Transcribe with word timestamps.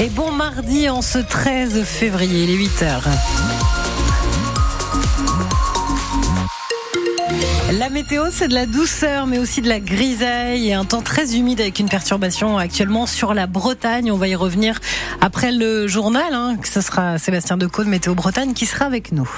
Et 0.00 0.10
bon 0.10 0.30
mardi 0.30 0.88
en 0.88 1.02
ce 1.02 1.18
13 1.18 1.82
février, 1.82 2.44
il 2.44 2.50
est 2.50 2.54
8 2.54 2.82
heures. 2.84 3.08
La 7.72 7.90
météo, 7.90 8.26
c'est 8.30 8.46
de 8.46 8.54
la 8.54 8.66
douceur, 8.66 9.26
mais 9.26 9.40
aussi 9.40 9.60
de 9.60 9.68
la 9.68 9.80
grisaille 9.80 10.68
et 10.68 10.74
un 10.74 10.84
temps 10.84 11.02
très 11.02 11.34
humide 11.36 11.60
avec 11.60 11.80
une 11.80 11.88
perturbation 11.88 12.58
actuellement 12.58 13.06
sur 13.06 13.34
la 13.34 13.48
Bretagne. 13.48 14.12
On 14.12 14.16
va 14.16 14.28
y 14.28 14.36
revenir 14.36 14.78
après 15.20 15.50
le 15.50 15.88
journal, 15.88 16.32
hein, 16.32 16.56
ce 16.62 16.80
sera 16.80 17.18
Sébastien 17.18 17.56
Decaux 17.56 17.82
de 17.82 17.88
Météo 17.88 18.14
Bretagne 18.14 18.52
qui 18.52 18.66
sera 18.66 18.84
avec 18.84 19.10
nous. 19.10 19.28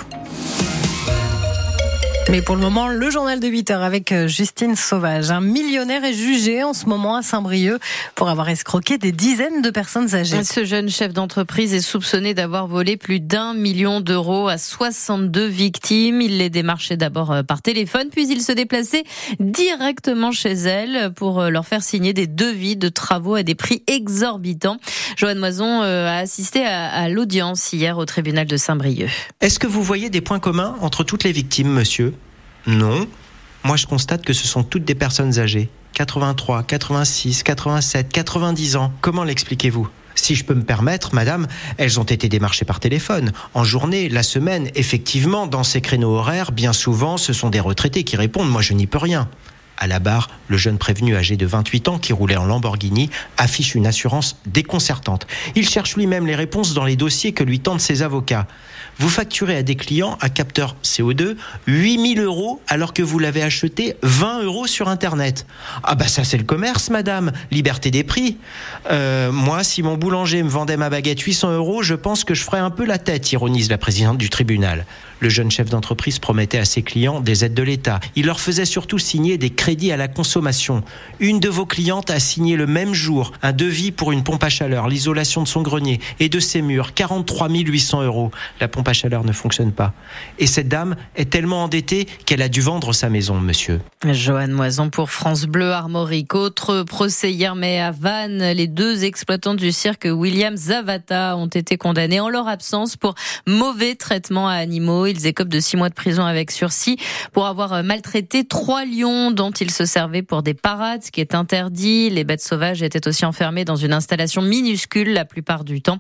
Mais 2.31 2.43
pour 2.43 2.55
le 2.55 2.61
moment, 2.63 2.87
le 2.87 3.11
journal 3.11 3.41
de 3.41 3.49
8 3.49 3.73
heures 3.73 3.83
avec 3.83 4.13
euh, 4.13 4.29
Justine 4.29 4.77
Sauvage. 4.77 5.33
Un 5.33 5.41
millionnaire 5.41 6.05
est 6.05 6.15
jugé 6.15 6.63
en 6.63 6.73
ce 6.73 6.87
moment 6.87 7.17
à 7.17 7.23
Saint-Brieuc 7.23 7.81
pour 8.15 8.29
avoir 8.29 8.49
escroqué 8.49 8.99
des 8.99 9.11
dizaines 9.11 9.63
de 9.63 9.71
personnes 9.71 10.15
âgées. 10.15 10.45
Ce 10.45 10.65
jeune 10.65 10.89
chef 10.89 11.13
d'entreprise 11.13 11.75
est 11.75 11.81
soupçonné 11.81 12.33
d'avoir 12.33 12.69
volé 12.69 12.97
plus 12.97 13.19
d'un 13.19 13.53
million 13.53 14.01
d'euros 14.01 14.47
à 14.47 14.59
62 14.59 15.45
victimes. 15.45 16.21
Il 16.21 16.39
les 16.39 16.51
démarchait 16.51 16.97
d'abord 16.97 17.33
euh, 17.33 17.43
par 17.43 17.63
téléphone, 17.63 18.11
puis 18.13 18.29
il 18.31 18.43
se 18.43 18.53
déplaçait 18.53 19.03
directement 19.41 20.31
chez 20.31 20.53
elles 20.53 21.13
pour 21.15 21.41
euh, 21.41 21.51
leur 21.51 21.67
faire 21.67 21.83
signer 21.83 22.13
des 22.13 22.29
devis 22.29 22.77
de 22.77 22.89
travaux 22.89 23.35
à 23.35 23.43
des 23.43 23.57
prix 23.57 23.83
exorbitants. 23.89 24.77
Joanne 25.17 25.41
Moison 25.41 25.83
a 25.83 26.19
assisté 26.19 26.65
à 26.65 27.09
l'audience 27.09 27.73
hier 27.73 27.99
au 27.99 28.05
tribunal 28.05 28.47
de 28.47 28.57
Saint-Brieuc. 28.57 29.11
Est-ce 29.41 29.59
que 29.59 29.67
vous 29.67 29.83
voyez 29.83 30.11
des 30.11 30.21
points 30.21 30.39
communs 30.39 30.77
entre 30.81 31.03
toutes 31.03 31.25
les 31.25 31.33
victimes, 31.33 31.71
monsieur? 31.71 32.15
Non. 32.67 33.07
Moi, 33.65 33.77
je 33.77 33.87
constate 33.87 34.25
que 34.25 34.33
ce 34.33 34.47
sont 34.47 34.63
toutes 34.63 34.85
des 34.85 34.95
personnes 34.95 35.39
âgées. 35.39 35.69
83, 35.95 36.63
86, 36.63 37.43
87, 37.43 38.11
90 38.11 38.77
ans. 38.77 38.93
Comment 39.01 39.25
l'expliquez-vous? 39.25 39.89
Si 40.15 40.35
je 40.35 40.45
peux 40.45 40.55
me 40.55 40.65
permettre, 40.65 41.15
madame, 41.15 41.47
elles 41.79 42.01
ont 42.01 42.05
été 42.05 42.29
démarchées 42.29 42.65
par 42.65 42.81
téléphone. 42.81 43.33
En 43.55 43.65
journée, 43.65 44.09
la 44.09 44.23
semaine, 44.23 44.71
effectivement, 44.75 45.47
dans 45.47 45.63
ces 45.63 45.81
créneaux 45.81 46.17
horaires, 46.17 46.53
bien 46.53 46.73
souvent, 46.73 47.17
ce 47.17 47.33
sont 47.33 47.51
des 47.51 47.61
retraités 47.61 48.05
qui 48.05 48.17
répondent. 48.17 48.51
Moi, 48.51 48.63
je 48.63 48.75
n'y 48.75 48.87
peux 48.87 48.99
rien. 48.99 49.29
À 49.83 49.87
la 49.87 49.99
barre, 49.99 50.29
le 50.49 50.59
jeune 50.59 50.77
prévenu 50.77 51.17
âgé 51.17 51.39
de 51.39 51.47
28 51.47 51.89
ans 51.89 51.99
qui 51.99 52.13
roulait 52.13 52.37
en 52.37 52.45
Lamborghini 52.45 53.09
affiche 53.39 53.75
une 53.75 53.87
assurance 53.87 54.37
déconcertante. 54.45 55.27
Il 55.57 55.67
cherche 55.67 55.97
lui-même 55.97 56.27
les 56.27 56.35
réponses 56.35 56.75
dans 56.75 56.85
les 56.85 56.97
dossiers 56.97 57.33
que 57.33 57.43
lui 57.43 57.61
tendent 57.61 57.81
ses 57.81 58.03
avocats. 58.03 58.47
Vous 58.99 59.09
facturez 59.09 59.57
à 59.57 59.63
des 59.63 59.77
clients 59.77 60.19
un 60.21 60.29
capteur 60.29 60.77
CO2 60.85 61.37
8000 61.67 62.21
euros 62.21 62.61
alors 62.69 62.93
que 62.93 63.03
vous 63.03 63.19
l'avez 63.19 63.43
acheté 63.43 63.97
20 64.03 64.43
euros 64.43 64.67
sur 64.67 64.89
Internet. 64.89 65.47
Ah 65.83 65.95
bah 65.95 66.07
ça 66.07 66.25
c'est 66.25 66.37
le 66.37 66.45
commerce, 66.45 66.91
madame. 66.91 67.33
Liberté 67.51 67.91
des 67.91 68.05
prix. 68.05 68.37
Euh, 68.91 69.33
moi, 69.33 69.65
si 69.65 69.83
mon 69.83 69.97
boulanger 69.97 70.43
me 70.43 70.51
vendait 70.51 70.77
ma 70.77 70.91
baguette 70.91 71.21
800 71.21 71.53
euros, 71.53 71.83
je 71.83 71.95
pense 71.95 72.25
que 72.25 72.35
je 72.35 72.45
ferais 72.45 72.59
un 72.59 72.69
peu 72.69 72.85
la 72.85 72.99
tête, 72.99 73.33
ironise 73.33 73.71
la 73.71 73.79
présidente 73.79 74.19
du 74.19 74.29
tribunal. 74.29 74.85
Le 75.21 75.29
jeune 75.29 75.51
chef 75.51 75.69
d'entreprise 75.69 76.19
promettait 76.19 76.59
à 76.59 76.65
ses 76.65 76.83
clients 76.83 77.21
des 77.21 77.45
aides 77.45 77.55
de 77.55 77.63
l'État. 77.63 78.01
Il 78.17 78.27
leur 78.27 78.41
faisait 78.41 78.65
surtout 78.65 78.99
signer 78.99 79.39
des 79.39 79.51
crédits 79.51 79.70
à 79.71 79.97
la 79.97 80.09
consommation. 80.09 80.83
Une 81.21 81.39
de 81.39 81.49
vos 81.49 81.65
clientes 81.65 82.11
a 82.11 82.19
signé 82.19 82.57
le 82.57 82.67
même 82.67 82.93
jour 82.93 83.33
un 83.41 83.53
devis 83.53 83.93
pour 83.93 84.11
une 84.11 84.25
pompe 84.25 84.43
à 84.43 84.49
chaleur, 84.49 84.89
l'isolation 84.89 85.43
de 85.43 85.49
son 85.49 85.63
grenier 85.63 86.01
et 86.19 86.29
de 86.29 86.41
ses 86.41 86.61
murs, 86.61 86.93
43 86.93 87.49
800 87.49 88.03
euros. 88.03 88.33
La 88.61 88.67
pompe 88.67 88.89
à 88.89 88.93
chaleur 88.93 89.25
ne 89.25 89.33
fonctionne 89.33 89.71
pas. 89.71 89.95
Et 90.39 90.49
cette 90.49 90.69
dame 90.69 90.97
est 91.15 91.31
tellement 91.31 91.65
endettée 91.65 92.07
qu'elle 92.27 92.43
a 92.43 92.49
dû 92.49 92.61
vendre 92.61 92.93
sa 92.93 93.09
maison, 93.09 93.41
monsieur. 93.41 93.81
Joanne 94.05 94.51
Moison 94.51 94.91
pour 94.91 95.11
France 95.11 95.45
Bleu 95.45 95.71
Armorique. 95.71 96.35
Autre 96.35 96.83
procès 96.83 97.33
hier, 97.33 97.55
mais 97.55 97.81
à 97.81 97.93
Vannes, 97.93 98.53
les 98.53 98.67
deux 98.67 99.05
exploitants 99.05 99.55
du 99.55 99.71
cirque 99.71 100.09
William 100.11 100.57
Zavata 100.57 101.37
ont 101.37 101.47
été 101.47 101.77
condamnés 101.77 102.19
en 102.19 102.29
leur 102.29 102.49
absence 102.49 102.97
pour 102.97 103.15
mauvais 103.47 103.95
traitement 103.95 104.49
à 104.49 104.55
animaux. 104.55 105.07
Ils 105.07 105.27
écopent 105.27 105.49
de 105.49 105.61
six 105.61 105.77
mois 105.77 105.91
de 105.91 105.95
prison 105.95 106.25
avec 106.25 106.51
sursis 106.51 106.97
pour 107.33 107.47
avoir 107.47 107.85
maltraité 107.85 108.45
trois 108.45 108.85
lions 108.85 109.31
dont 109.31 109.53
ils 109.61 109.71
se 109.71 109.85
servaient 109.85 110.23
pour 110.23 110.43
des 110.43 110.55
parades, 110.55 111.03
ce 111.03 111.11
qui 111.11 111.21
est 111.21 111.35
interdit. 111.35 112.11
Les 112.11 112.25
bêtes 112.25 112.43
sauvages 112.43 112.83
étaient 112.83 113.07
aussi 113.07 113.25
enfermées 113.25 113.65
dans 113.65 113.77
une 113.77 113.93
installation 113.93 114.43
minuscule 114.43 115.13
la 115.13 115.25
plupart 115.25 115.65
du 115.65 115.83
temps. 115.83 115.99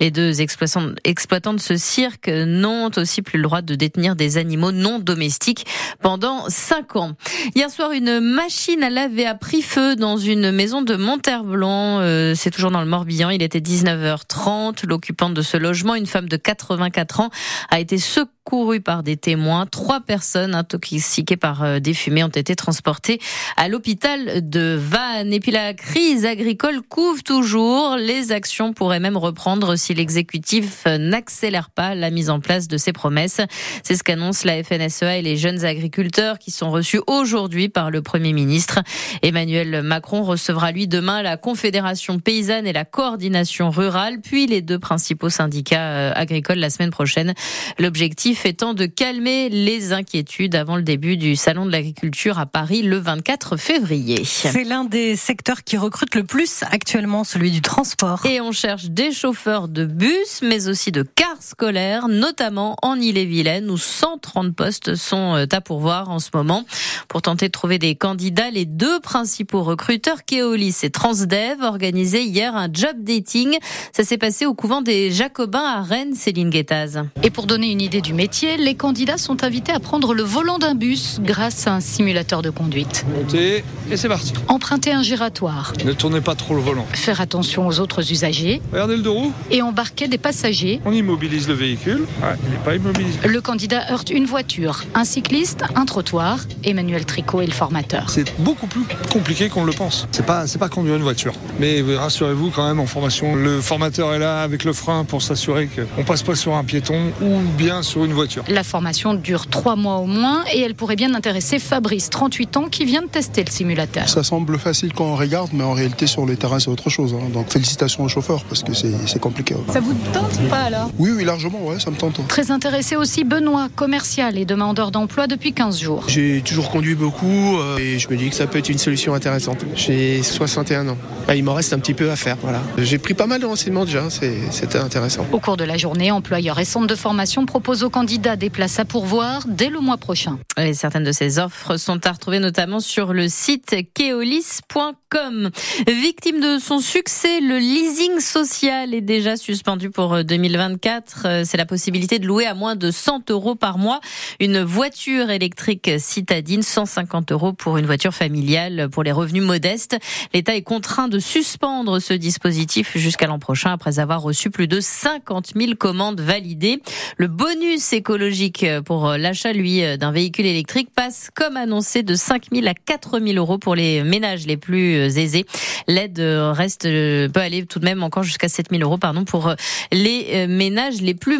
Les 0.00 0.10
deux 0.10 0.40
exploitants 0.40 1.54
de 1.54 1.60
ce 1.60 1.76
cirque 1.76 2.28
n'ont 2.28 2.90
aussi 2.96 3.22
plus 3.22 3.38
le 3.38 3.44
droit 3.44 3.62
de 3.62 3.74
détenir 3.74 4.16
des 4.16 4.38
animaux 4.38 4.72
non 4.72 4.98
domestiques 4.98 5.66
pendant 6.00 6.48
cinq 6.48 6.96
ans. 6.96 7.12
Hier 7.54 7.70
soir, 7.70 7.92
une 7.92 8.20
machine 8.20 8.82
à 8.82 8.90
laver 8.90 9.26
a 9.26 9.34
pris 9.34 9.62
feu 9.62 9.96
dans 9.96 10.16
une 10.16 10.50
maison 10.50 10.82
de 10.82 10.96
Monterblanc. 10.96 12.00
Euh, 12.00 12.34
c'est 12.34 12.50
toujours 12.50 12.70
dans 12.70 12.80
le 12.80 12.86
Morbihan. 12.86 13.30
Il 13.30 13.42
était 13.42 13.60
19h30. 13.60 14.86
L'occupante 14.86 15.34
de 15.34 15.42
ce 15.42 15.56
logement, 15.56 15.94
une 15.94 16.06
femme 16.06 16.28
de 16.28 16.36
84 16.36 17.20
ans, 17.20 17.30
a 17.70 17.80
été 17.80 17.98
secourue 17.98 18.32
couru 18.44 18.80
par 18.80 19.02
des 19.02 19.16
témoins. 19.16 19.66
Trois 19.66 20.00
personnes 20.00 20.54
intoxiquées 20.54 21.36
par 21.36 21.62
euh, 21.62 21.78
des 21.78 21.94
fumées 21.94 22.24
ont 22.24 22.28
été 22.28 22.56
transportées 22.56 23.20
à 23.56 23.68
l'hôpital 23.68 24.48
de 24.48 24.76
Vannes. 24.78 25.32
Et 25.32 25.40
puis 25.40 25.52
la 25.52 25.74
crise 25.74 26.26
agricole 26.26 26.82
couvre 26.82 27.22
toujours. 27.22 27.96
Les 27.96 28.32
actions 28.32 28.72
pourraient 28.72 29.00
même 29.00 29.16
reprendre 29.16 29.76
si 29.76 29.94
l'exécutif 29.94 30.86
n'accélère 30.86 31.70
pas 31.70 31.94
la 31.94 32.10
mise 32.10 32.30
en 32.30 32.40
place 32.40 32.68
de 32.68 32.76
ses 32.76 32.92
promesses. 32.92 33.40
C'est 33.82 33.96
ce 33.96 34.02
qu'annoncent 34.02 34.46
la 34.46 34.62
FNSEA 34.62 35.18
et 35.18 35.22
les 35.22 35.36
jeunes 35.36 35.64
agriculteurs 35.64 36.38
qui 36.38 36.50
sont 36.50 36.70
reçus 36.70 37.00
aujourd'hui 37.06 37.68
par 37.68 37.90
le 37.90 38.02
Premier 38.02 38.32
ministre. 38.32 38.80
Emmanuel 39.22 39.82
Macron 39.82 40.22
recevra 40.22 40.72
lui 40.72 40.88
demain 40.88 41.22
la 41.22 41.36
Confédération 41.36 42.18
paysanne 42.18 42.66
et 42.66 42.72
la 42.72 42.84
coordination 42.84 43.70
rurale, 43.70 44.20
puis 44.20 44.46
les 44.46 44.62
deux 44.62 44.78
principaux 44.78 45.30
syndicats 45.30 45.92
euh, 45.92 46.12
agricoles 46.14 46.58
la 46.58 46.70
semaine 46.70 46.90
prochaine. 46.90 47.34
L'objectif 47.78 48.31
étant 48.44 48.74
de 48.74 48.86
calmer 48.86 49.48
les 49.48 49.92
inquiétudes 49.92 50.54
avant 50.54 50.76
le 50.76 50.82
début 50.82 51.16
du 51.16 51.36
Salon 51.36 51.66
de 51.66 51.70
l'agriculture 51.70 52.38
à 52.38 52.46
Paris 52.46 52.82
le 52.82 52.96
24 52.96 53.56
février. 53.56 54.24
C'est 54.24 54.64
l'un 54.64 54.84
des 54.84 55.16
secteurs 55.16 55.62
qui 55.64 55.76
recrute 55.76 56.14
le 56.14 56.24
plus 56.24 56.62
actuellement, 56.70 57.24
celui 57.24 57.50
du 57.50 57.60
transport. 57.60 58.24
Et 58.26 58.40
on 58.40 58.50
cherche 58.52 58.86
des 58.86 59.12
chauffeurs 59.12 59.68
de 59.68 59.84
bus, 59.84 60.40
mais 60.42 60.68
aussi 60.68 60.92
de 60.92 61.02
cars 61.02 61.42
scolaires, 61.42 62.08
notamment 62.08 62.76
en 62.82 62.96
Ille-et-Vilaine, 62.96 63.70
où 63.70 63.76
130 63.76 64.54
postes 64.54 64.94
sont 64.94 65.34
euh, 65.36 65.46
à 65.52 65.60
pourvoir 65.60 66.10
en 66.10 66.18
ce 66.18 66.30
moment. 66.34 66.64
Pour 67.08 67.22
tenter 67.22 67.46
de 67.46 67.52
trouver 67.52 67.78
des 67.78 67.94
candidats, 67.94 68.50
les 68.50 68.64
deux 68.64 68.98
principaux 69.00 69.62
recruteurs, 69.62 70.24
Keolis 70.24 70.76
et 70.82 70.90
Transdev, 70.90 71.62
organisaient 71.62 72.24
hier 72.24 72.56
un 72.56 72.68
job 72.72 72.96
dating. 72.98 73.58
Ça 73.92 74.04
s'est 74.04 74.18
passé 74.18 74.46
au 74.46 74.54
couvent 74.54 74.80
des 74.80 75.10
Jacobins 75.10 75.64
à 75.64 75.82
Rennes, 75.82 76.14
Céline 76.14 76.50
Guettaz. 76.50 77.02
Et 77.22 77.30
pour 77.30 77.46
donner 77.46 77.70
une 77.70 77.80
idée 77.80 78.00
du 78.00 78.14
les 78.58 78.74
candidats 78.76 79.18
sont 79.18 79.42
invités 79.42 79.72
à 79.72 79.80
prendre 79.80 80.14
le 80.14 80.22
volant 80.22 80.58
d'un 80.58 80.74
bus 80.74 81.18
grâce 81.20 81.66
à 81.66 81.74
un 81.74 81.80
simulateur 81.80 82.40
de 82.40 82.50
conduite. 82.50 83.04
Montez 83.14 83.64
et 83.90 83.96
c'est 83.96 84.08
parti. 84.08 84.32
Emprunter 84.48 84.92
un 84.92 85.02
giratoire. 85.02 85.72
Ne 85.84 85.92
tournez 85.92 86.20
pas 86.20 86.34
trop 86.34 86.54
le 86.54 86.60
volant. 86.60 86.86
Faire 86.92 87.20
attention 87.20 87.66
aux 87.66 87.80
autres 87.80 88.12
usagers. 88.12 88.62
Regardez 88.72 88.96
le 88.96 89.02
deux 89.02 89.10
roues. 89.10 89.32
Et 89.50 89.60
embarquer 89.60 90.06
des 90.06 90.18
passagers. 90.18 90.80
On 90.84 90.92
immobilise 90.92 91.48
le 91.48 91.54
véhicule. 91.54 92.06
il 92.44 92.50
n'est 92.50 92.64
pas 92.64 92.76
immobilisé. 92.76 93.18
Le 93.26 93.40
candidat 93.40 93.92
heurte 93.92 94.10
une 94.10 94.24
voiture, 94.24 94.84
un 94.94 95.04
cycliste, 95.04 95.64
un 95.74 95.84
trottoir. 95.84 96.38
Emmanuel 96.64 97.04
Tricot 97.04 97.40
est 97.40 97.46
le 97.46 97.52
formateur. 97.52 98.08
C'est 98.08 98.32
beaucoup 98.38 98.68
plus 98.68 98.84
compliqué 99.12 99.48
qu'on 99.48 99.64
le 99.64 99.72
pense. 99.72 100.06
C'est 100.12 100.24
pas, 100.24 100.46
c'est 100.46 100.58
pas 100.58 100.68
conduire 100.68 100.94
une 100.96 101.02
voiture. 101.02 101.34
Mais 101.58 101.82
rassurez-vous 101.82 102.50
quand 102.50 102.66
même 102.66 102.80
en 102.80 102.86
formation, 102.86 103.34
le 103.34 103.60
formateur 103.60 104.14
est 104.14 104.18
là 104.20 104.42
avec 104.42 104.64
le 104.64 104.72
frein 104.72 105.04
pour 105.04 105.22
s'assurer 105.22 105.68
qu'on 105.68 106.04
passe 106.04 106.22
pas 106.22 106.36
sur 106.36 106.54
un 106.54 106.64
piéton 106.64 107.10
ou 107.20 107.40
bien 107.58 107.82
sur 107.82 108.04
une 108.04 108.11
voiture. 108.12 108.44
La 108.48 108.62
formation 108.62 109.14
dure 109.14 109.46
trois 109.46 109.76
mois 109.76 109.96
au 109.96 110.06
moins 110.06 110.44
et 110.52 110.60
elle 110.60 110.74
pourrait 110.74 110.96
bien 110.96 111.14
intéresser 111.14 111.58
Fabrice, 111.58 112.10
38 112.10 112.56
ans, 112.56 112.68
qui 112.68 112.84
vient 112.84 113.02
de 113.02 113.08
tester 113.08 113.44
le 113.44 113.50
simulateur. 113.50 114.08
Ça 114.08 114.22
semble 114.22 114.58
facile 114.58 114.92
quand 114.92 115.04
on 115.04 115.16
regarde, 115.16 115.50
mais 115.52 115.64
en 115.64 115.72
réalité 115.72 116.06
sur 116.06 116.26
le 116.26 116.36
terrain 116.36 116.58
c'est 116.58 116.70
autre 116.70 116.90
chose. 116.90 117.14
Hein. 117.14 117.28
Donc 117.32 117.50
félicitations 117.50 118.04
aux 118.04 118.08
chauffeurs 118.08 118.44
parce 118.44 118.62
que 118.62 118.72
c'est 118.74 119.18
compliqué. 119.20 119.54
Ça 119.72 119.80
vous 119.80 119.94
tente 120.12 120.32
ou 120.44 120.48
pas 120.48 120.62
alors? 120.62 120.90
Oui, 120.98 121.10
oui, 121.14 121.24
largement, 121.24 121.64
ouais, 121.66 121.80
ça 121.80 121.90
me 121.90 121.96
tente. 121.96 122.26
Très 122.28 122.50
intéressé 122.50 122.96
aussi 122.96 123.24
Benoît, 123.24 123.68
commercial 123.74 124.38
et 124.38 124.44
demandeur 124.44 124.90
d'emploi 124.90 125.26
depuis 125.26 125.52
15 125.52 125.80
jours. 125.80 126.04
J'ai 126.08 126.42
toujours 126.42 126.70
conduit 126.70 126.94
beaucoup 126.94 127.58
euh, 127.58 127.78
et 127.78 127.98
je 127.98 128.08
me 128.08 128.16
dis 128.16 128.28
que 128.28 128.34
ça 128.34 128.46
peut 128.46 128.58
être 128.58 128.68
une 128.68 128.78
solution 128.78 129.14
intéressante. 129.14 129.64
J'ai 129.74 130.22
61 130.22 130.88
ans. 130.88 130.96
Ah, 131.28 131.34
il 131.34 131.44
m'en 131.44 131.54
reste 131.54 131.72
un 131.72 131.78
petit 131.78 131.94
peu 131.94 132.10
à 132.10 132.16
faire. 132.16 132.36
Voilà. 132.42 132.60
J'ai 132.78 132.98
pris 132.98 133.14
pas 133.14 133.26
mal 133.26 133.40
de 133.40 133.46
renseignements 133.46 133.84
déjà, 133.84 134.04
c'était 134.10 134.78
intéressant. 134.78 135.26
Au 135.32 135.38
cours 135.38 135.56
de 135.56 135.64
la 135.64 135.76
journée, 135.76 136.10
employeurs 136.10 136.58
et 136.58 136.64
centres 136.64 136.86
de 136.86 136.94
formation 136.94 137.46
proposent 137.46 137.84
aux 137.84 137.90
candidats 137.90 138.01
des 138.04 138.50
places 138.50 138.78
à 138.78 138.84
pourvoir 138.84 139.44
dès 139.46 139.68
le 139.68 139.80
mois 139.80 139.96
prochain. 139.96 140.38
Et 140.56 140.74
certaines 140.74 141.04
de 141.04 141.12
ces 141.12 141.38
offres 141.38 141.76
sont 141.76 142.06
à 142.06 142.12
retrouver 142.12 142.40
notamment 142.40 142.80
sur 142.80 143.12
le 143.12 143.28
site 143.28 143.74
keolis.com. 143.94 144.94
Com. 145.12 145.50
Victime 145.86 146.40
de 146.40 146.58
son 146.58 146.80
succès, 146.80 147.40
le 147.42 147.58
leasing 147.58 148.18
social 148.18 148.94
est 148.94 149.02
déjà 149.02 149.36
suspendu 149.36 149.90
pour 149.90 150.24
2024. 150.24 151.22
Euh, 151.26 151.42
c'est 151.44 151.58
la 151.58 151.66
possibilité 151.66 152.18
de 152.18 152.26
louer 152.26 152.46
à 152.46 152.54
moins 152.54 152.76
de 152.76 152.90
100 152.90 153.30
euros 153.30 153.54
par 153.54 153.76
mois 153.76 154.00
une 154.40 154.62
voiture 154.62 155.28
électrique 155.28 155.90
citadine, 155.98 156.62
150 156.62 157.30
euros 157.30 157.52
pour 157.52 157.76
une 157.76 157.84
voiture 157.84 158.14
familiale 158.14 158.88
pour 158.90 159.02
les 159.02 159.12
revenus 159.12 159.42
modestes. 159.42 159.98
L'État 160.32 160.56
est 160.56 160.62
contraint 160.62 161.08
de 161.08 161.18
suspendre 161.18 162.00
ce 162.00 162.14
dispositif 162.14 162.96
jusqu'à 162.96 163.26
l'an 163.26 163.38
prochain 163.38 163.72
après 163.72 163.98
avoir 163.98 164.22
reçu 164.22 164.48
plus 164.48 164.66
de 164.66 164.80
50 164.80 165.52
000 165.54 165.72
commandes 165.78 166.22
validées. 166.22 166.80
Le 167.18 167.26
bonus 167.26 167.92
écologique 167.92 168.64
pour 168.86 169.10
l'achat, 169.10 169.52
lui, 169.52 169.82
d'un 169.98 170.10
véhicule 170.10 170.46
électrique 170.46 170.88
passe 170.94 171.28
comme 171.34 171.58
annoncé 171.58 172.02
de 172.02 172.14
5 172.14 172.44
000 172.50 172.66
à 172.66 172.72
4 172.72 173.20
000 173.20 173.36
euros 173.36 173.58
pour 173.58 173.74
les 173.74 174.02
ménages 174.04 174.46
les 174.46 174.56
plus 174.56 175.01
aisés. 175.06 175.44
L'aide 175.88 176.20
reste 176.20 176.82
peut 176.82 177.40
aller 177.40 177.66
tout 177.66 177.78
de 177.78 177.84
même 177.84 178.02
encore 178.02 178.22
jusqu'à 178.22 178.48
7 178.48 178.66
000 178.70 178.82
euros 178.82 178.98
pardon 178.98 179.24
pour 179.24 179.54
les 179.90 180.46
ménages 180.46 181.00
les 181.00 181.14
plus 181.14 181.38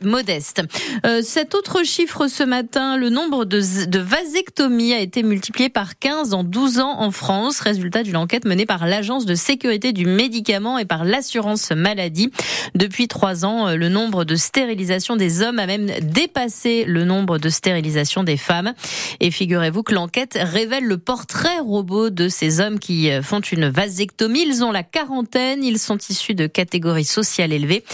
modestes. 0.00 0.62
Euh, 1.04 1.22
cet 1.22 1.54
autre 1.54 1.84
chiffre 1.84 2.28
ce 2.28 2.42
matin, 2.42 2.96
le 2.96 3.10
nombre 3.10 3.44
de, 3.44 3.60
de 3.86 3.98
vasectomies 3.98 4.92
a 4.92 5.00
été 5.00 5.22
multiplié 5.22 5.68
par 5.68 5.98
15 5.98 6.34
en 6.34 6.44
12 6.44 6.80
ans 6.80 7.00
en 7.00 7.10
France, 7.10 7.60
résultat 7.60 8.02
d'une 8.02 8.16
enquête 8.16 8.44
menée 8.44 8.66
par 8.66 8.86
l'Agence 8.86 9.26
de 9.26 9.34
sécurité 9.34 9.92
du 9.92 10.06
médicament 10.06 10.78
et 10.78 10.84
par 10.84 11.04
l'assurance 11.04 11.70
maladie. 11.70 12.30
Depuis 12.74 13.08
trois 13.08 13.44
ans, 13.44 13.68
euh, 13.68 13.76
le 13.76 13.88
nombre 13.88 14.24
de 14.24 14.36
stérilisations 14.36 15.16
des 15.16 15.42
hommes 15.42 15.58
a 15.58 15.66
même 15.66 15.90
dépassé 16.02 16.84
le 16.86 17.04
nombre 17.04 17.38
de 17.38 17.48
stérilisations 17.48 18.24
des 18.24 18.36
femmes. 18.36 18.74
Et 19.20 19.30
figurez-vous 19.30 19.82
que 19.82 19.94
l'enquête 19.94 20.38
révèle 20.40 20.84
le 20.84 20.98
portrait 20.98 21.58
robot 21.60 22.10
de 22.10 22.28
ces 22.28 22.60
hommes 22.60 22.78
qui 22.78 22.99
euh, 23.08 23.22
font 23.22 23.40
une 23.40 23.68
vasectomie. 23.68 24.42
Ils 24.46 24.64
ont 24.64 24.72
la 24.72 24.82
quarantaine, 24.82 25.64
ils 25.64 25.78
sont 25.78 25.98
issus 26.08 26.34
de 26.34 26.46
catégories 26.46 27.04
sociales 27.04 27.52
élevées 27.52 27.84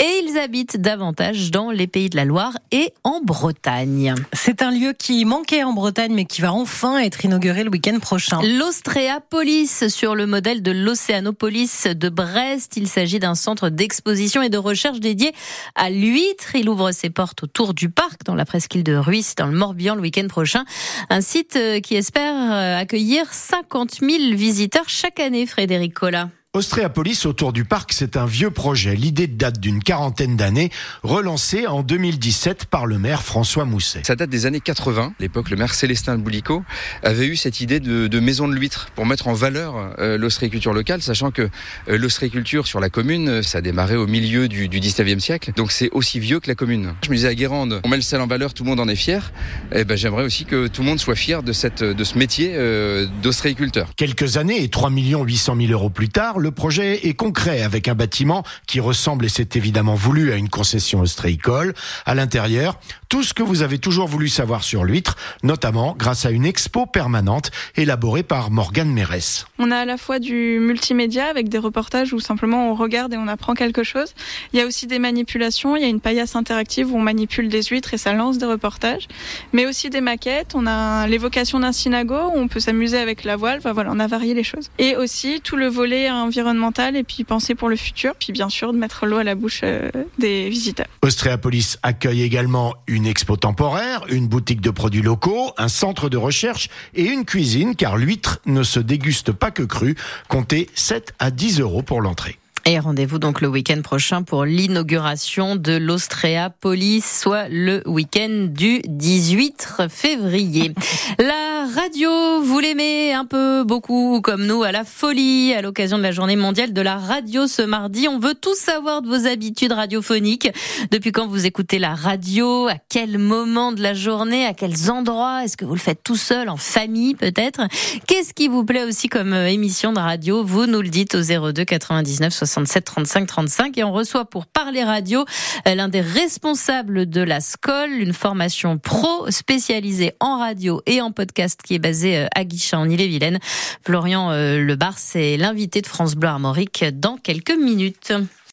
et 0.00 0.22
ils 0.22 0.38
habitent 0.38 0.80
davantage 0.80 1.50
dans 1.50 1.70
les 1.70 1.86
pays 1.86 2.08
de 2.08 2.16
la 2.16 2.24
Loire 2.24 2.56
et 2.72 2.92
en 3.04 3.20
Bretagne. 3.20 4.14
C'est 4.32 4.62
un 4.62 4.70
lieu 4.70 4.94
qui 4.98 5.24
manquait 5.24 5.62
en 5.62 5.72
Bretagne 5.72 6.14
mais 6.14 6.24
qui 6.24 6.40
va 6.40 6.52
enfin 6.52 6.98
être 6.98 7.24
inauguré 7.24 7.64
le 7.64 7.70
week-end 7.70 7.98
prochain. 8.00 8.40
L'Ostréapolis 8.42 9.88
sur 9.88 10.14
le 10.14 10.26
modèle 10.26 10.62
de 10.62 10.70
l'Océanopolis 10.70 11.86
de 11.86 12.08
Brest. 12.08 12.76
Il 12.76 12.88
s'agit 12.88 13.18
d'un 13.18 13.34
centre 13.34 13.68
d'exposition 13.68 14.42
et 14.42 14.48
de 14.48 14.58
recherche 14.58 15.00
dédié 15.00 15.32
à 15.74 15.90
l'huître. 15.90 16.54
Il 16.54 16.68
ouvre 16.68 16.92
ses 16.92 17.10
portes 17.10 17.42
autour 17.42 17.74
du 17.74 17.90
parc 17.90 18.24
dans 18.24 18.34
la 18.34 18.44
presqu'île 18.44 18.84
de 18.84 18.94
Ruisse 18.94 19.34
dans 19.36 19.46
le 19.46 19.56
Morbihan 19.56 19.94
le 19.94 20.00
week-end 20.00 20.26
prochain. 20.28 20.64
Un 21.10 21.20
site 21.20 21.56
euh, 21.56 21.80
qui 21.80 21.96
espère 21.96 22.34
euh, 22.34 22.78
accueillir 22.78 23.32
50 23.32 24.00
000 24.00 24.34
visiteurs 24.34 24.53
chaque 24.88 25.20
année, 25.20 25.46
Frédéric 25.46 25.94
Collat. 25.94 26.30
Ostréapolis 26.56 27.26
autour 27.26 27.52
du 27.52 27.64
parc, 27.64 27.92
c'est 27.92 28.16
un 28.16 28.26
vieux 28.26 28.52
projet. 28.52 28.94
L'idée 28.94 29.26
date 29.26 29.58
d'une 29.58 29.82
quarantaine 29.82 30.36
d'années, 30.36 30.70
relancée 31.02 31.66
en 31.66 31.82
2017 31.82 32.66
par 32.66 32.86
le 32.86 32.96
maire 32.96 33.24
François 33.24 33.64
Mousset. 33.64 34.02
Ça 34.04 34.14
date 34.14 34.30
des 34.30 34.46
années 34.46 34.60
80. 34.60 35.02
À 35.02 35.12
l'époque, 35.18 35.50
le 35.50 35.56
maire 35.56 35.74
Célestin 35.74 36.16
Boulico 36.16 36.62
avait 37.02 37.26
eu 37.26 37.34
cette 37.34 37.60
idée 37.60 37.80
de, 37.80 38.20
maison 38.20 38.46
de 38.46 38.54
l'huître 38.54 38.86
pour 38.94 39.04
mettre 39.04 39.26
en 39.26 39.32
valeur 39.32 39.96
euh, 39.98 40.16
l'ostréiculture 40.16 40.72
locale, 40.72 41.02
sachant 41.02 41.32
que 41.32 41.42
euh, 41.88 41.98
l'ostréiculture 41.98 42.68
sur 42.68 42.78
la 42.78 42.88
commune, 42.88 43.42
ça 43.42 43.58
a 43.58 43.60
démarré 43.60 43.96
au 43.96 44.06
milieu 44.06 44.46
du, 44.46 44.68
du 44.68 44.78
19e 44.78 45.18
siècle. 45.18 45.50
Donc 45.56 45.72
c'est 45.72 45.90
aussi 45.90 46.20
vieux 46.20 46.38
que 46.38 46.46
la 46.46 46.54
commune. 46.54 46.94
Je 47.04 47.10
me 47.10 47.16
disais 47.16 47.26
à 47.26 47.34
Guérande, 47.34 47.80
on 47.82 47.88
met 47.88 47.96
le 47.96 48.02
sel 48.02 48.20
en 48.20 48.28
valeur, 48.28 48.54
tout 48.54 48.62
le 48.62 48.70
monde 48.70 48.78
en 48.78 48.86
est 48.86 48.94
fier. 48.94 49.32
Et 49.72 49.80
eh 49.80 49.84
ben, 49.84 49.96
j'aimerais 49.96 50.22
aussi 50.22 50.44
que 50.44 50.68
tout 50.68 50.82
le 50.82 50.88
monde 50.88 51.00
soit 51.00 51.16
fier 51.16 51.42
de, 51.42 51.52
cette, 51.52 51.82
de 51.82 52.04
ce 52.04 52.16
métier 52.16 52.52
euh, 52.54 53.08
d'ostréiculteur. 53.24 53.88
Quelques 53.96 54.36
années 54.36 54.62
et 54.62 54.68
3 54.68 54.92
800 54.92 55.56
000 55.56 55.72
euros 55.72 55.90
plus 55.90 56.10
tard, 56.10 56.38
le 56.44 56.50
projet 56.50 57.08
est 57.08 57.14
concret 57.14 57.62
avec 57.62 57.88
un 57.88 57.94
bâtiment 57.94 58.44
qui 58.66 58.78
ressemble, 58.78 59.24
et 59.24 59.30
c'est 59.30 59.56
évidemment 59.56 59.94
voulu, 59.94 60.30
à 60.30 60.36
une 60.36 60.50
concession 60.50 61.00
ostréicole. 61.00 61.72
À 62.04 62.14
l'intérieur, 62.14 62.78
tout 63.08 63.22
ce 63.22 63.32
que 63.32 63.42
vous 63.42 63.62
avez 63.62 63.78
toujours 63.78 64.08
voulu 64.08 64.28
savoir 64.28 64.62
sur 64.62 64.84
l'huître, 64.84 65.16
notamment 65.42 65.94
grâce 65.98 66.26
à 66.26 66.30
une 66.30 66.44
expo 66.44 66.84
permanente 66.84 67.50
élaborée 67.76 68.22
par 68.22 68.50
Morgane 68.50 68.90
Mérès. 68.90 69.46
On 69.58 69.70
a 69.70 69.78
à 69.78 69.84
la 69.86 69.96
fois 69.96 70.18
du 70.18 70.58
multimédia 70.60 71.28
avec 71.28 71.48
des 71.48 71.56
reportages 71.56 72.12
où 72.12 72.20
simplement 72.20 72.70
on 72.70 72.74
regarde 72.74 73.14
et 73.14 73.16
on 73.16 73.28
apprend 73.28 73.54
quelque 73.54 73.82
chose. 73.82 74.12
Il 74.52 74.58
y 74.58 74.62
a 74.62 74.66
aussi 74.66 74.86
des 74.86 74.98
manipulations. 74.98 75.76
Il 75.76 75.82
y 75.82 75.86
a 75.86 75.88
une 75.88 76.00
paillasse 76.00 76.36
interactive 76.36 76.92
où 76.92 76.98
on 76.98 77.02
manipule 77.02 77.48
des 77.48 77.62
huîtres 77.62 77.94
et 77.94 77.98
ça 77.98 78.12
lance 78.12 78.36
des 78.36 78.46
reportages. 78.46 79.08
Mais 79.54 79.64
aussi 79.64 79.88
des 79.88 80.02
maquettes. 80.02 80.52
On 80.54 80.66
a 80.66 81.06
l'évocation 81.06 81.60
d'un 81.60 81.72
synago 81.72 82.16
où 82.34 82.36
on 82.36 82.48
peut 82.48 82.60
s'amuser 82.60 82.98
avec 82.98 83.24
la 83.24 83.36
voile. 83.36 83.58
Enfin, 83.58 83.72
voilà, 83.72 83.90
on 83.92 84.00
a 84.00 84.06
varié 84.06 84.34
les 84.34 84.44
choses. 84.44 84.70
Et 84.78 84.96
aussi 84.96 85.40
tout 85.40 85.56
le 85.56 85.68
volet 85.68 86.10
environnemental 86.34 86.96
et 86.96 87.04
puis 87.04 87.24
penser 87.24 87.54
pour 87.54 87.68
le 87.68 87.76
futur. 87.76 88.14
Puis 88.18 88.32
bien 88.32 88.48
sûr 88.48 88.72
de 88.72 88.78
mettre 88.78 89.06
l'eau 89.06 89.18
à 89.18 89.24
la 89.24 89.34
bouche 89.34 89.60
euh, 89.62 89.90
des 90.18 90.48
visiteurs. 90.48 90.86
Ostréapolis 91.02 91.78
accueille 91.82 92.22
également 92.22 92.74
une 92.86 93.06
expo 93.06 93.36
temporaire, 93.36 94.04
une 94.08 94.26
boutique 94.26 94.60
de 94.60 94.70
produits 94.70 95.02
locaux, 95.02 95.52
un 95.58 95.68
centre 95.68 96.08
de 96.08 96.16
recherche 96.16 96.68
et 96.94 97.04
une 97.04 97.24
cuisine 97.24 97.76
car 97.76 97.96
l'huître 97.96 98.40
ne 98.46 98.62
se 98.62 98.80
déguste 98.80 99.32
pas 99.32 99.50
que 99.50 99.62
cru. 99.62 99.94
Comptez 100.28 100.68
7 100.74 101.14
à 101.18 101.30
10 101.30 101.60
euros 101.60 101.82
pour 101.82 102.00
l'entrée. 102.00 102.38
Et 102.66 102.78
rendez-vous 102.78 103.18
donc 103.18 103.42
le 103.42 103.48
week-end 103.48 103.82
prochain 103.82 104.22
pour 104.22 104.46
l'inauguration 104.46 105.54
de 105.54 105.76
l'Ostrea 105.76 106.48
Police, 106.48 107.20
soit 107.20 107.46
le 107.50 107.82
week-end 107.86 108.48
du 108.50 108.80
18 108.86 109.82
février. 109.90 110.72
La 111.18 111.53
radio, 111.64 112.40
vous 112.42 112.58
l'aimez 112.58 113.12
un 113.12 113.24
peu, 113.24 113.64
beaucoup, 113.64 114.20
comme 114.22 114.46
nous, 114.46 114.62
à 114.62 114.72
la 114.72 114.84
folie, 114.84 115.52
à 115.54 115.62
l'occasion 115.62 115.98
de 115.98 116.02
la 116.02 116.12
journée 116.12 116.36
mondiale 116.36 116.72
de 116.72 116.80
la 116.80 116.96
radio 116.96 117.46
ce 117.46 117.62
mardi. 117.62 118.08
On 118.08 118.18
veut 118.18 118.34
tout 118.34 118.54
savoir 118.54 119.02
de 119.02 119.08
vos 119.08 119.26
habitudes 119.26 119.72
radiophoniques. 119.72 120.48
Depuis 120.90 121.12
quand 121.12 121.26
vous 121.26 121.46
écoutez 121.46 121.78
la 121.78 121.94
radio, 121.94 122.68
à 122.68 122.76
quel 122.88 123.18
moment 123.18 123.72
de 123.72 123.82
la 123.82 123.94
journée, 123.94 124.46
à 124.46 124.54
quels 124.54 124.90
endroits, 124.90 125.44
est-ce 125.44 125.56
que 125.56 125.64
vous 125.64 125.74
le 125.74 125.80
faites 125.80 126.02
tout 126.02 126.16
seul, 126.16 126.48
en 126.48 126.56
famille 126.56 127.14
peut-être? 127.14 127.62
Qu'est-ce 128.06 128.34
qui 128.34 128.48
vous 128.48 128.64
plaît 128.64 128.84
aussi 128.84 129.08
comme 129.08 129.32
euh, 129.32 129.48
émission 129.48 129.92
de 129.92 130.00
radio? 130.00 130.44
Vous 130.44 130.66
nous 130.66 130.82
le 130.82 130.88
dites 130.88 131.14
au 131.14 131.22
02 131.52 131.64
99 131.64 132.32
60 132.32 132.54
67 132.54 132.84
35 132.84 133.26
35 133.26 133.78
et 133.78 133.84
on 133.84 133.92
reçoit 133.92 134.24
pour 134.24 134.46
parler 134.46 134.84
radio 134.84 135.24
euh, 135.66 135.74
l'un 135.74 135.88
des 135.88 136.00
responsables 136.00 137.06
de 137.08 137.20
la 137.20 137.40
SCOL, 137.40 137.90
une 137.90 138.12
formation 138.12 138.78
pro 138.78 139.30
spécialisée 139.30 140.12
en 140.20 140.38
radio 140.38 140.80
et 140.86 141.00
en 141.00 141.10
podcast 141.10 141.53
qui 141.62 141.74
est 141.74 141.78
basée 141.78 142.18
euh, 142.18 142.26
à 142.34 142.44
Guichet 142.44 142.76
en 142.76 142.88
Ille-et-Vilaine. 142.88 143.38
Florian 143.84 144.30
euh, 144.30 144.58
Lebar, 144.58 144.98
c'est 144.98 145.36
l'invité 145.36 145.80
de 145.80 145.86
France 145.86 146.14
Bleu 146.14 146.28
Armorique 146.28 146.84
dans 146.92 147.16
quelques 147.16 147.56
minutes. 147.56 148.12